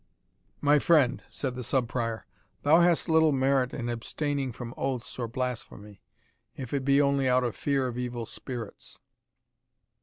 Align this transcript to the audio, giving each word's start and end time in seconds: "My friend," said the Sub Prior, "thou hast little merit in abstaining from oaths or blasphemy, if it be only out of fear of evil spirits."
"My 0.61 0.79
friend," 0.79 1.21
said 1.29 1.53
the 1.53 1.61
Sub 1.63 1.87
Prior, 1.87 2.25
"thou 2.63 2.79
hast 2.81 3.07
little 3.07 3.31
merit 3.31 3.71
in 3.71 3.87
abstaining 3.87 4.51
from 4.51 4.73
oaths 4.75 5.19
or 5.19 5.27
blasphemy, 5.27 6.01
if 6.55 6.73
it 6.73 6.83
be 6.83 6.99
only 6.99 7.29
out 7.29 7.43
of 7.43 7.55
fear 7.55 7.85
of 7.85 7.99
evil 7.99 8.25
spirits." 8.25 8.97